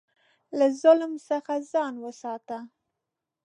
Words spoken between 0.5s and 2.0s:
له ظلم څخه ځان